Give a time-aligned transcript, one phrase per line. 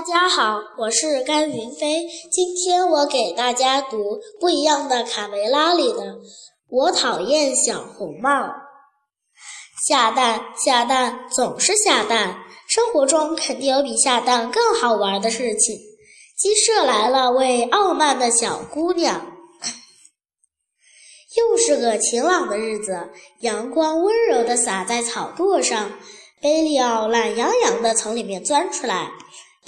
[0.00, 2.08] 大家好，我是甘云飞。
[2.32, 6.14] 今天我给大家读《不一样的卡梅拉》里的
[6.70, 8.30] 《我讨厌小红帽》。
[9.86, 12.38] 下蛋，下蛋，总是下蛋。
[12.66, 15.76] 生活中肯定有比下蛋更好玩的事情。
[16.38, 19.36] 鸡舍来了，位傲慢的小姑娘。
[21.36, 23.10] 又是个晴朗的日子，
[23.40, 25.92] 阳光温柔地洒在草垛上。
[26.40, 29.10] 贝利奥懒洋洋地从里面钻出来。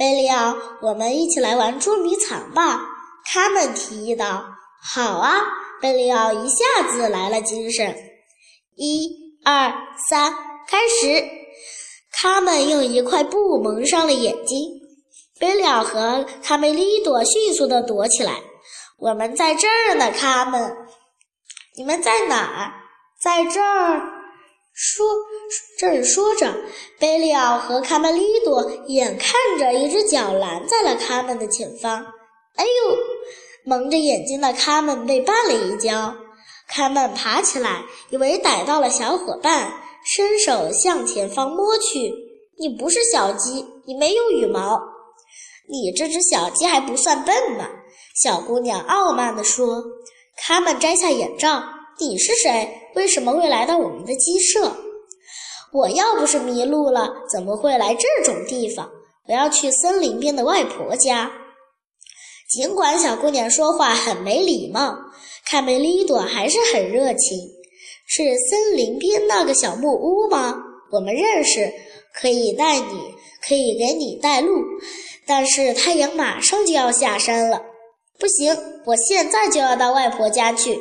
[0.03, 2.85] 贝利奥，我们一起来玩捉迷藏吧！
[3.25, 4.45] 卡门提议道。
[4.83, 5.45] 好啊！
[5.81, 7.97] 贝利奥一下子来了精神。
[8.75, 9.09] 一、
[9.45, 9.73] 二、
[10.11, 10.35] 三，
[10.67, 11.25] 开始！
[12.21, 14.73] 卡门用一块布蒙上了眼睛。
[15.39, 18.41] 贝利奥和卡梅利多迅速地躲起来。
[18.99, 20.77] 我们在这儿呢，卡门。
[21.77, 22.73] 你们在哪儿？
[23.23, 24.01] 在这儿。
[24.75, 25.07] 说，
[25.79, 26.55] 正说着，
[26.99, 32.05] 贝利奥和卡梅利多眼看着一只脚拦在了卡门的前方。
[32.57, 32.97] 哎呦！
[33.65, 36.15] 蒙着眼睛的卡门被绊了一跤。
[36.69, 39.73] 卡门爬起来，以为逮到了小伙伴，
[40.05, 42.13] 伸手向前方摸去。
[42.59, 44.81] 你不是小鸡，你没有羽毛。
[45.69, 47.67] 你这只小鸡还不算笨呢。
[48.23, 49.83] 小姑娘傲慢地说。
[50.45, 51.63] 卡门摘下眼罩。
[51.99, 52.69] 你是谁？
[52.97, 54.77] 为什么会来到我们的鸡舍？
[55.73, 58.91] 我要不是迷路了，怎么会来这种地方？
[59.27, 61.31] 我要去森林边的外婆家。
[62.51, 64.95] 尽管小姑娘说话很没礼貌，
[65.47, 67.39] 卡梅利多还是很热情。
[68.07, 70.55] 是森林边那个小木屋吗？
[70.91, 71.73] 我们认识，
[72.21, 73.15] 可以带你，
[73.49, 74.53] 可以给你带路。
[75.27, 77.63] 但是太阳马上就要下山了，
[78.19, 80.79] 不行，我现在就要到外婆家去。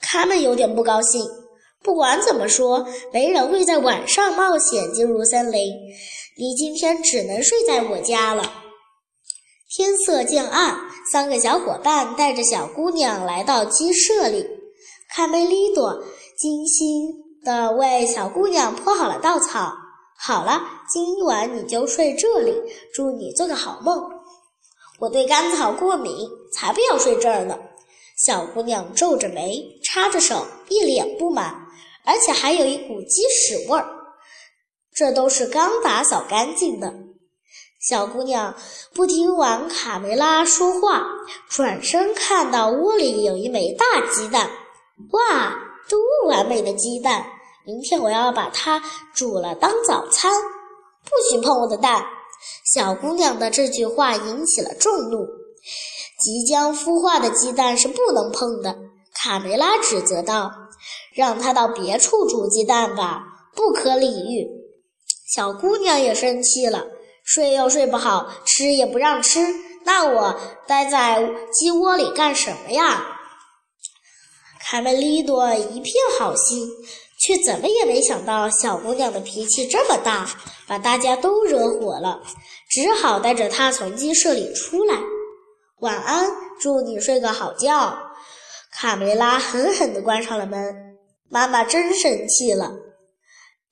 [0.00, 1.22] 卡门有点不高兴。
[1.82, 5.72] 不管怎么说，没人会在晚上冒险进入森林。
[6.36, 8.52] 你今天只能睡在我家了。
[9.70, 10.78] 天色渐暗，
[11.12, 14.46] 三个小伙伴带着小姑娘来到鸡舍里。
[15.14, 16.02] 卡梅利多
[16.36, 17.08] 精心
[17.44, 19.72] 地为小姑娘铺好了稻草。
[20.18, 20.60] 好了，
[20.92, 22.54] 今晚你就睡这里。
[22.92, 24.02] 祝你做个好梦。
[24.98, 26.12] 我对干草过敏，
[26.52, 27.56] 才不要睡这儿呢。
[28.26, 31.67] 小姑娘皱着眉，插着手，一脸不满。
[32.08, 33.86] 而且还有一股鸡屎味儿，
[34.94, 36.90] 这都是刚打扫干净的。
[37.86, 38.56] 小姑娘
[38.94, 41.04] 不听完卡梅拉说话，
[41.50, 44.48] 转身看到窝里有一枚大鸡蛋，
[45.10, 45.54] 哇，
[45.86, 47.26] 多完美的鸡蛋！
[47.66, 48.82] 明天我要把它
[49.14, 50.32] 煮了当早餐。
[51.04, 52.02] 不许碰我的蛋！
[52.74, 55.26] 小姑娘的这句话引起了众怒。
[56.22, 58.74] 即将孵化的鸡蛋是不能碰的，
[59.14, 60.50] 卡梅拉指责道。
[61.18, 64.46] 让他到别处煮鸡蛋吧，不可理喻。
[65.34, 66.86] 小姑娘也生气了，
[67.24, 69.52] 睡又睡不好，吃也不让吃，
[69.84, 73.04] 那我待在鸡窝里干什么呀？
[74.60, 76.68] 卡梅利多一片好心，
[77.20, 80.24] 却怎么也没想到小姑娘的脾气这么大，
[80.68, 82.22] 把大家都惹火了，
[82.70, 84.94] 只好带着她从鸡舍里出来。
[85.80, 86.30] 晚安，
[86.60, 87.98] 祝你睡个好觉。
[88.70, 90.87] 卡梅拉狠狠地关上了门。
[91.28, 92.72] 妈妈真生气了。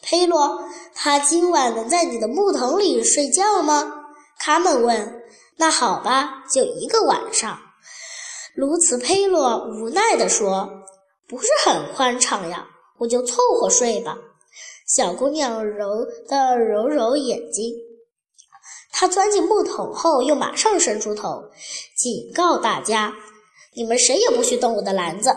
[0.02, 0.58] 佩洛，
[0.94, 3.92] 他今晚能在你的木桶里睡觉吗？
[4.38, 5.22] 卡门问。
[5.56, 7.58] 那好吧，就一个晚上。
[8.54, 10.68] 卢茨佩洛无奈地说
[11.26, 12.66] ：“不是很宽敞呀，
[12.98, 14.16] 我就凑合睡吧。”
[14.86, 17.74] 小姑娘揉的揉揉眼睛。
[18.92, 21.42] 她钻进木桶后，又马上伸出头，
[21.96, 23.14] 警告大家
[23.74, 25.34] ：“你们谁也不许动我的篮子。”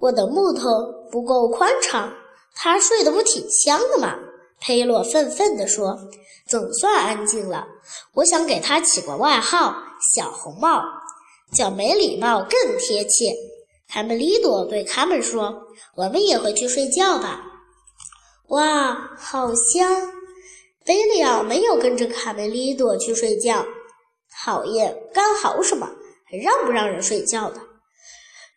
[0.00, 0.68] 我的木头
[1.10, 2.12] 不够宽敞，
[2.54, 4.18] 他睡得不挺香的吗？
[4.58, 5.98] 佩洛愤愤地说
[6.48, 7.66] ：“总算安静了。
[8.14, 9.74] 我想给他起个外号
[10.14, 10.82] ‘小红帽’，
[11.54, 13.34] 叫没礼貌更贴切。”
[13.88, 15.62] 卡梅利多对他们说
[15.96, 17.42] ：“我们也回去睡觉吧。”
[18.48, 20.12] 哇，好香！
[20.84, 23.64] 贝利奥没有跟着卡梅利多去睡觉，
[24.44, 25.88] 讨厌，干嚎什么？
[26.24, 27.60] 还让不让人睡觉的？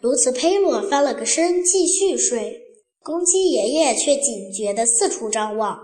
[0.03, 2.59] 如此佩洛翻了个身，继续睡。
[3.01, 5.79] 公鸡爷爷却警觉地四处张望。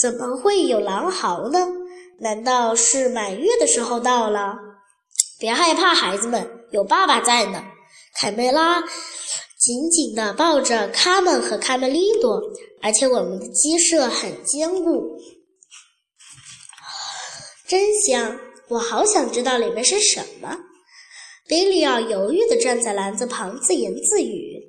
[0.00, 1.68] 怎么会有狼嚎呢？
[2.20, 4.54] 难道是满月的时候到了？
[5.38, 7.62] 别害怕，孩子们，有爸爸在呢。
[8.18, 8.80] 凯梅拉
[9.58, 12.40] 紧紧地抱着卡门和卡梅利多，
[12.80, 15.18] 而且我们的鸡舍很坚固，
[17.68, 18.40] 真香！
[18.68, 20.56] 我好想知道里面是什么。
[21.46, 24.62] 贝利奥犹豫地站在篮子旁，自言自语：“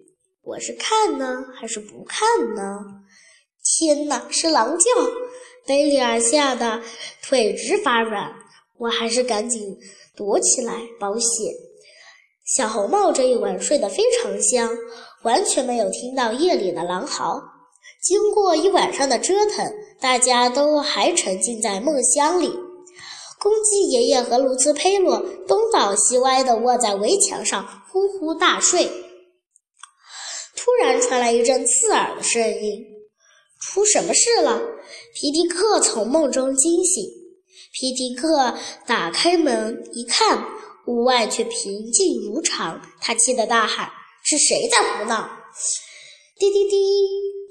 [0.43, 2.79] 我是看呢，还是不看呢？”
[3.63, 4.85] 天哪，是狼叫！
[5.65, 6.81] 贝利尔吓得
[7.23, 8.29] 腿直发软。
[8.77, 9.77] 我还是赶紧
[10.17, 11.53] 躲起来保险。
[12.43, 14.69] 小红帽这一晚睡得非常香，
[15.23, 17.41] 完全没有听到夜里的狼嚎。
[18.03, 19.65] 经过一晚上的折腾，
[20.01, 22.51] 大家都还沉浸在梦乡里。
[23.45, 28.89] 公鸡爷爷和卢茨佩洛东倒西歪地卧在围墙上，呼呼大睡。
[30.57, 32.83] 突然传来一阵刺耳的声音
[33.61, 34.59] ：“出什么事了？”
[35.13, 37.03] 皮迪克从梦中惊醒。
[37.71, 38.55] 皮迪克
[38.87, 40.43] 打开门一看。
[40.87, 43.87] 屋外却平静如常，他气得大喊
[44.25, 45.29] ：“是谁在胡闹？”
[46.39, 46.77] 滴滴滴，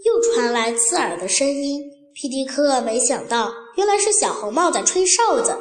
[0.04, 1.82] 又传来刺耳的声音。
[2.14, 5.56] 皮迪克没想到，原来是小红帽在吹哨子。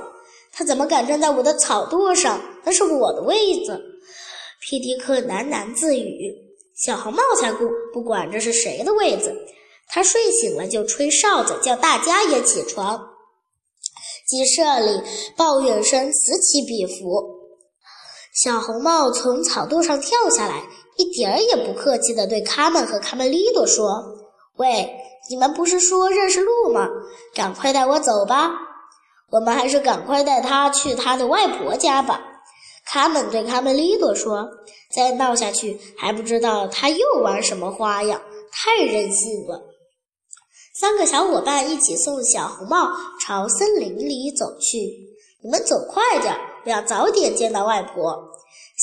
[0.56, 2.40] 他怎么敢站在我的草垛上？
[2.64, 3.82] 那是我的位子。
[4.62, 6.32] 皮迪克喃喃自语
[6.86, 9.36] ：“小红帽才不不管这是谁的位子。”
[9.90, 13.10] 他睡醒了就吹哨子，叫大家也起床。
[14.28, 15.02] 鸡舍里
[15.36, 17.22] 抱怨声此起彼伏。
[18.34, 20.64] 小红帽从草垛上跳下来，
[20.98, 24.04] 一点儿也不客气地对卡门和卡梅利多说
[24.58, 24.90] ：“喂，
[25.30, 26.88] 你们不是说认识路吗？
[27.36, 28.52] 赶快带我走吧！
[29.34, 32.22] 我们还是赶快带他去他的外婆家吧。”
[32.86, 34.48] 卡门对卡梅利多说
[34.96, 38.22] ：“再闹下去，还不知道他又玩什么花样，
[38.52, 39.62] 太任性了。”
[40.80, 44.78] 三个小伙伴一起送小红帽朝森林里走去。
[45.42, 46.36] 你们走快点，
[46.66, 48.18] 我要早点见到外婆。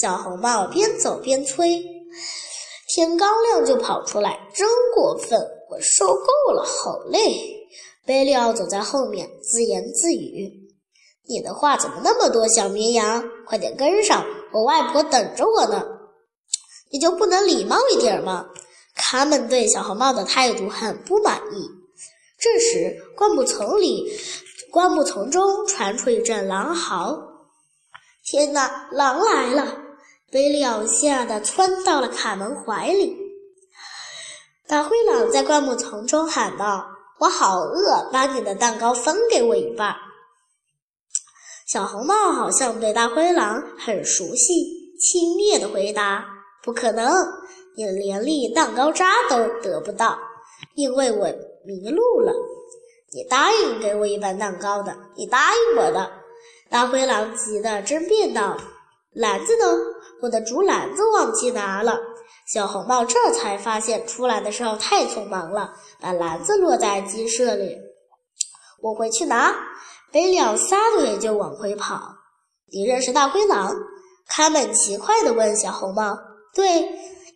[0.01, 1.85] 小红帽边走边催，
[2.95, 5.39] 天刚亮就跑出来，真过分！
[5.71, 7.60] 我受够了，好累。
[8.11, 10.51] 贝利奥走在后面，自言自语
[11.31, 12.49] ：“你的话怎么那么多？
[12.49, 15.87] 小绵羊，快点跟上，我外婆等着我呢。
[16.91, 18.47] 你就不能礼貌一点吗？”
[18.99, 21.69] 卡门对小红帽的态度很不满意。
[22.37, 24.13] 这时，灌木丛里。
[24.73, 27.17] 灌木丛中传出一阵狼嚎。
[28.25, 29.79] 天哪，狼来了！
[30.33, 33.17] 贝利奥吓得窜到了卡门怀里。
[34.67, 36.85] 大灰狼在灌木丛中喊道
[37.21, 39.95] ：“我好饿，把你的蛋糕分给我一半。”
[41.69, 46.25] 小红帽好像对大灰狼很熟悉，轻蔑地回答
[46.65, 47.13] ：“不可能，
[47.77, 50.19] 你连粒蛋糕渣都得不到，
[50.75, 51.27] 因为我
[51.65, 52.33] 迷路了。”
[53.13, 56.11] 你答应给我一半蛋糕的，你答应我的。
[56.69, 58.57] 大灰狼急得争辩道
[59.15, 59.65] ：“篮子呢？
[60.23, 61.99] 我的竹篮子忘记拿了。”
[62.53, 67.77] 小红帽这才发现出来的时候太匆忙了，把篮子落在鸡舍里。
[68.83, 69.55] 我回去拿。
[70.11, 72.01] 贝利奥撒腿就往回跑。
[72.73, 73.73] 你认识大灰狼？
[74.27, 76.19] 卡门奇怪地问小红帽。
[76.53, 76.89] 对。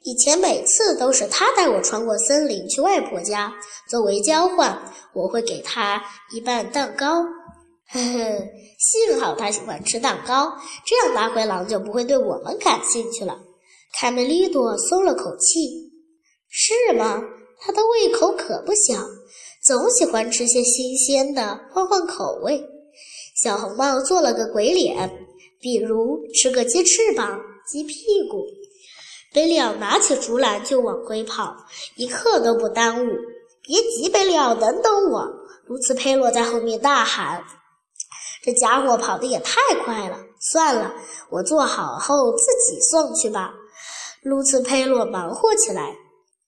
[0.03, 3.55] 以前每次都是他带我穿过森林去外婆家，
[3.89, 4.77] 作为交换，
[5.15, 6.03] 我会给他
[6.33, 7.23] 一半蛋糕。
[7.89, 13.39] 呵呵，幸好他喜欢吃蛋糕，这样大灰狼就不会对我们感兴趣了。
[13.99, 15.91] 卡梅利多松了口气。
[16.49, 17.23] 是吗？
[17.61, 18.95] 他的胃口可不小，
[19.65, 22.65] 总喜欢吃些新鲜的，换换口味。
[23.43, 25.11] 小红帽做了个鬼脸，
[25.61, 27.95] 比如吃个鸡翅膀、鸡屁
[28.31, 28.45] 股。
[29.33, 31.57] 贝利奥拿起竹篮就往回跑，
[31.97, 33.11] 一刻都不耽误。
[33.63, 35.27] 别急，贝利奥，等等我！
[35.67, 37.43] 卢茨佩洛在后面大喊
[38.45, 40.19] ：“这家伙跑得也太快了！”
[40.53, 40.95] 算了，
[41.31, 43.55] 我做好后自己送去吧。
[44.25, 45.95] 卢茨佩洛忙活起来：“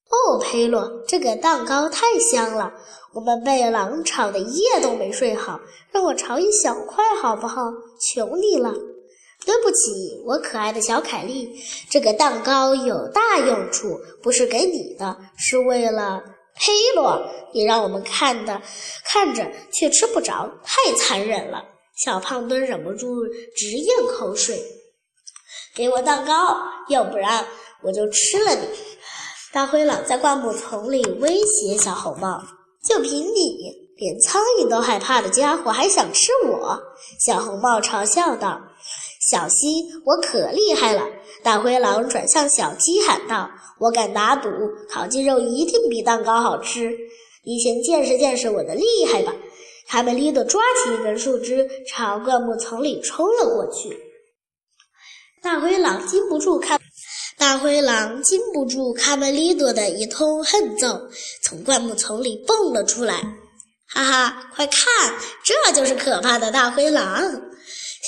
[0.09, 2.73] 哦，佩洛，这个蛋糕太香了！
[3.13, 5.61] 我们被狼吵得一夜都没睡好，
[5.93, 7.61] 让我尝一小块好不好？
[8.01, 8.73] 求你了。”
[9.45, 11.55] 对不起，我可爱的小凯莉，
[11.91, 17.31] 这个蛋糕有大用处，不是给你的，是为了佩洛。
[17.53, 18.63] 你让我们看的
[19.05, 21.63] 看着却吃不着，太残忍了。
[22.03, 23.07] 小胖墩忍不住
[23.55, 24.59] 直咽口水。
[25.75, 26.57] 给我蛋糕，
[26.89, 27.47] 要不然
[27.83, 28.67] 我就吃了你！
[29.53, 32.43] 大灰狼在灌木丛里威胁小红帽。
[32.89, 36.79] 就凭你，连苍蝇都害怕的家伙，还想吃我？
[37.25, 38.61] 小红帽嘲笑道。
[39.31, 41.03] 小西，我可厉害了！
[41.43, 44.49] 大灰狼转向小鸡喊道：“我敢打赌，
[44.89, 46.97] 烤鸡肉一定比蛋糕好吃。
[47.45, 49.35] 你先见识见识我的厉害吧！”
[49.89, 53.97] 卡梅利多抓起一根树枝，朝灌木丛里冲了过去。
[55.43, 56.81] 大灰狼禁不住看，
[57.47, 61.09] 大灰狼禁不住卡梅利多的一通恨揍，
[61.45, 63.23] 从灌木丛里蹦了出来。
[63.89, 67.23] 哈哈，快看，这就是可怕的大灰狼！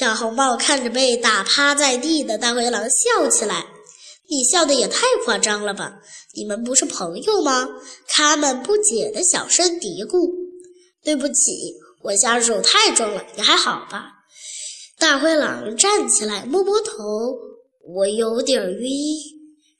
[0.00, 3.64] 小红帽看着被打趴在地的大灰狼笑起来，
[4.28, 6.00] 你笑的也太夸张了吧？
[6.34, 7.68] 你们不是朋友吗？
[8.08, 10.32] 卡门不解的小声嘀咕
[11.04, 14.14] ：“对不起，我下手太重了，你还好吧？”
[14.98, 16.96] 大灰狼站起来，摸摸头，
[17.94, 18.90] 我有点晕。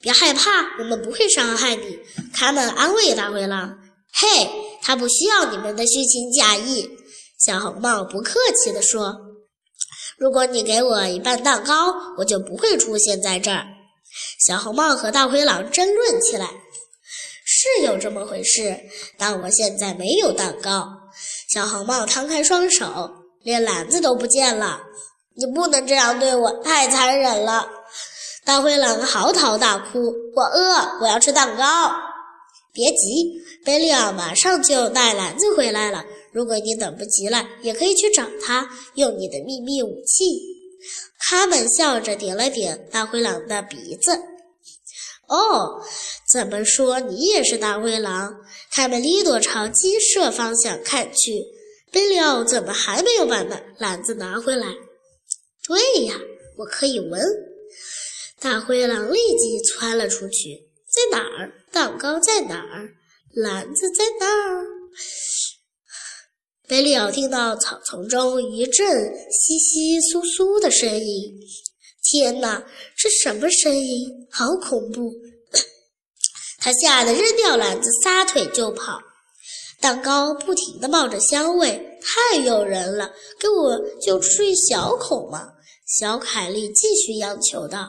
[0.00, 1.98] 别害怕，我们不会伤害你。
[2.32, 3.78] 卡门安慰大灰狼
[4.14, 4.48] ：“嘿，
[4.80, 6.88] 他不需要你们的虚情假意。”
[7.38, 9.16] 小红帽不客气地说
[10.18, 13.66] ：“如果你给我一半蛋糕，我就不会出现在这儿。”
[14.46, 16.48] 小红帽和大灰狼争论起来。
[17.44, 18.78] 是有这么回事，
[19.16, 20.86] 但我现在没有蛋糕。
[21.48, 23.10] 小红帽摊开双手，
[23.42, 24.80] 连篮子都不见了。
[25.34, 27.66] 你不能这样对我，太残忍了！
[28.48, 31.92] 大灰狼嚎啕大哭：“我饿，我要吃蛋糕。”
[32.72, 36.02] 别急，贝利奥马上就带篮子回来了。
[36.32, 40.24] 如果你等不及了，也可以去找他，用你的秘密武器。
[41.20, 44.18] 卡门笑着点了点大灰狼的鼻子。
[45.26, 45.84] 哦，
[46.32, 48.34] 怎么说你也是大灰狼？
[48.72, 51.44] 卡梅利多朝鸡舍方向看去，
[51.92, 54.68] 贝利奥怎么还没有把篮篮子拿回来？
[55.66, 56.14] 对呀，
[56.56, 57.20] 我可以闻。
[58.40, 60.68] 大灰狼立即窜了出去。
[60.90, 61.52] 在哪儿？
[61.73, 62.88] 蛋糕在哪儿？
[63.35, 64.64] 篮子在哪儿？
[66.66, 71.35] 贝利奥听到草丛中一阵窸窸窣窣的声音。
[72.11, 72.64] 天哪，
[72.97, 74.09] 是什么声音？
[74.30, 75.12] 好恐怖！
[76.61, 79.00] 他吓得扔掉篮子，撒腿就跑。
[79.80, 83.12] 蛋糕不停地冒着香味，太诱人了！
[83.38, 85.52] 给我就吃一小口嘛！
[85.88, 87.88] 小凯莉继续央求道：“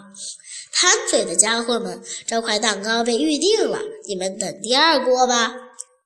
[0.72, 3.78] 贪嘴的家伙们，这块蛋糕被预定了，
[4.08, 5.54] 你们等第二锅吧。”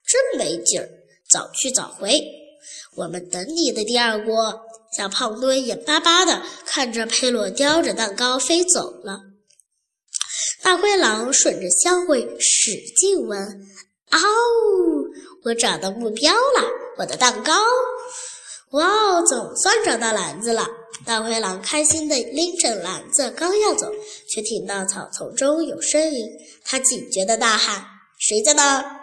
[0.04, 0.90] 真没劲儿，
[1.30, 2.20] 早去早回。
[2.96, 4.60] 我们等你的第二锅。
[4.98, 9.20] 小胖墩眼巴巴地看着佩洛叼着蛋糕飞走了。
[10.64, 13.68] 大灰狼顺着香味使劲闻，
[14.10, 14.20] 嗷！
[15.44, 17.54] 我找到目标了，我的蛋糕！
[18.72, 20.68] 哇哦，总算找到篮子了！
[21.06, 23.92] 大灰狼开心地拎着篮子，刚要走，
[24.30, 26.26] 却听到草丛中有声音。
[26.64, 27.86] 他警觉地大喊
[28.20, 29.02] ：“谁在那？”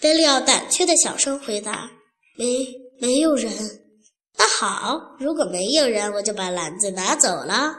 [0.00, 1.90] 贝利奥胆怯地小声回答
[2.36, 2.66] ：“没，
[3.00, 3.50] 没有人。”
[4.36, 7.74] 那好，如果没有人，我就把篮子拿走了。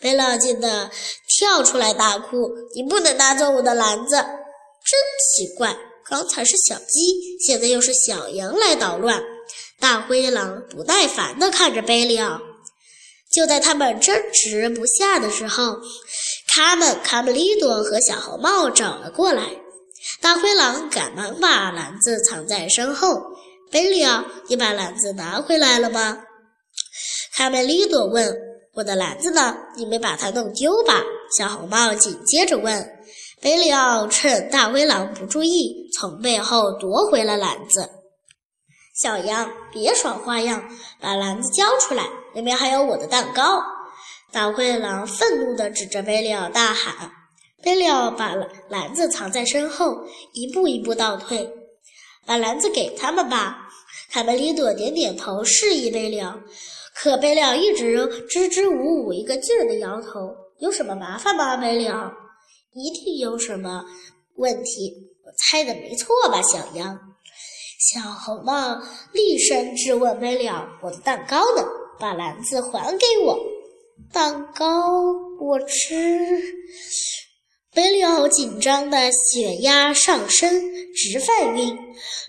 [0.00, 0.90] 贝利奥急得
[1.38, 4.16] 跳出来大哭：“你不能拿走我的篮子！”
[4.88, 4.98] 真
[5.36, 9.22] 奇怪，刚才是小鸡，现在又是小羊来捣乱。
[9.78, 12.40] 大灰狼不耐烦地看着贝利奥。
[13.30, 15.76] 就在他们争执不下的时候，
[16.54, 19.44] 卡门、卡梅利多和小红帽找了过来。
[20.20, 23.20] 大灰狼赶忙把篮子藏在身后。
[23.70, 26.18] 贝利奥，你把篮子拿回来了吗？
[27.34, 28.34] 卡梅利多问。
[28.74, 29.56] 我的篮子呢？
[29.76, 31.02] 你没把它弄丢吧？
[31.36, 32.88] 小红帽紧接着问。
[33.42, 37.90] 贝利奥趁大灰狼不注意，从背后夺回了篮子。
[38.94, 40.62] 小羊，别耍花样，
[41.00, 42.04] 把篮子交出来，
[42.34, 43.62] 里面还有我的蛋糕！
[44.30, 47.10] 大灰狼愤怒地指着贝利奥大喊。
[47.62, 48.34] 贝利奥把
[48.68, 51.50] 篮子藏在身后，一步一步倒退。
[52.26, 53.68] 把篮子给他们吧，
[54.10, 56.34] 卡梅利多点点头，示意贝利奥。
[56.94, 60.36] 可贝利奥一直支支吾吾，一个劲儿的摇头。
[60.58, 62.12] 有什么麻烦吗，贝利奥？
[62.74, 63.84] 一定有什么
[64.36, 64.92] 问题。
[65.24, 66.98] 我猜的没错吧，小羊？
[67.92, 68.82] 小红帽
[69.12, 71.62] 厉声质问贝利奥：“我的蛋糕呢？
[71.98, 73.38] 把篮子还给我！
[74.12, 76.40] 蛋糕我吃。”
[77.74, 80.50] 贝利奥紧张的血压上升，
[80.94, 81.78] 直犯晕，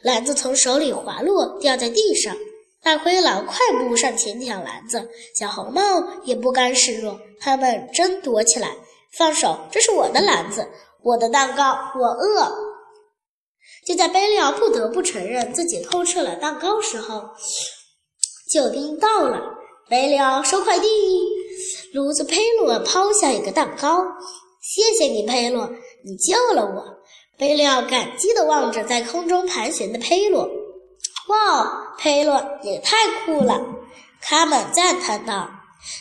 [0.04, 2.36] 篮子从手里滑落，掉在地上。
[2.84, 5.82] 大灰狼快步上前抢篮子，小红帽
[6.24, 8.76] 也不甘示弱，他们争夺起来。
[9.18, 10.68] 放手，这是我的篮子，
[11.02, 12.54] 我的蛋糕，我饿。
[13.88, 17.24] 就在贝利奥不得不承认自己偷吃了蛋糕时候，
[18.54, 19.42] 救兵到了。
[19.90, 20.88] 贝利奥收快递，
[21.94, 24.06] 炉子佩洛抛下一个蛋糕。
[24.62, 25.68] 谢谢你，佩洛，
[26.06, 26.86] 你救了我。
[27.40, 30.48] 贝利奥感激地望着在空中盘旋的佩洛。
[31.30, 33.60] 哇，佩洛也太酷了！
[34.22, 35.50] 卡门赞叹道。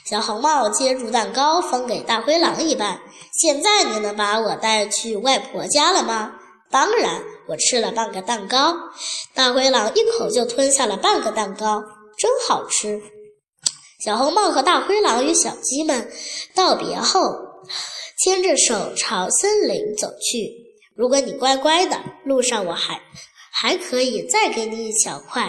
[0.05, 3.01] 小红帽接住蛋糕，分给大灰狼一半。
[3.41, 6.33] 现在你能把我带去外婆家了吗？
[6.71, 8.77] 当然，我吃了半个蛋糕。
[9.33, 11.83] 大灰狼一口就吞下了半个蛋糕，
[12.19, 13.01] 真好吃。
[13.99, 16.11] 小红帽和大灰狼与小鸡们
[16.55, 17.47] 道别后。
[18.25, 20.53] 牵着手朝森林走去。
[20.97, 23.01] 如果你乖乖的，路上我还
[23.53, 25.49] 还可以再给你一小块。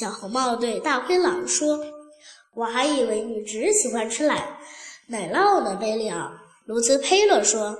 [0.00, 1.78] 小红帽对大灰狼说
[2.56, 4.58] ：“我还以为你只喜欢吃奶
[5.06, 6.28] 奶酪呢。”贝利奥，
[6.66, 7.76] 卢兹佩勒说：“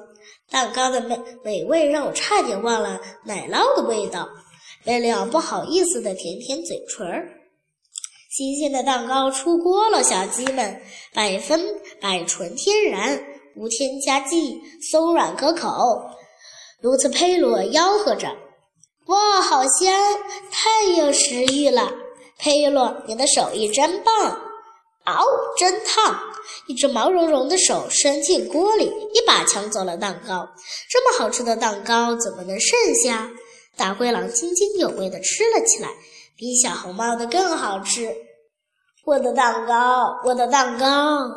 [0.50, 4.28] 蛋糕的美美味让我差点忘了奶酪的味道。”
[4.84, 7.37] 贝利奥不好意思地舔舔嘴唇儿。
[8.38, 10.80] 新鲜的蛋糕出锅了，小鸡们，
[11.12, 11.60] 百分
[12.00, 13.20] 百纯天然，
[13.56, 15.68] 无添加剂，松软可口。
[16.80, 18.28] 卢茨佩罗吆喝着
[19.06, 19.92] ：“哇，好香，
[20.52, 21.92] 太有食欲了！”
[22.38, 24.40] 佩洛，你的手艺真棒！
[25.06, 25.24] 嗷，
[25.58, 26.16] 真烫！
[26.68, 30.48] 一只毛茸茸的手伸进锅里，一把抢走了蛋糕。
[30.88, 33.28] 这么好吃的蛋糕怎么能剩下？
[33.76, 35.88] 大灰狼津津有味地吃了起来，
[36.36, 38.14] 比小红帽的更好吃。
[39.08, 41.34] 我的蛋糕，我的蛋糕。